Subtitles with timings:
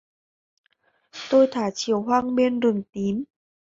[1.29, 3.23] Tôi thả chiều hoang bên rừng tím